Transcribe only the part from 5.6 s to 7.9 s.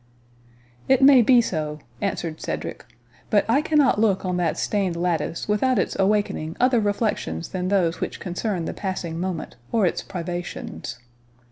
its awakening other reflections than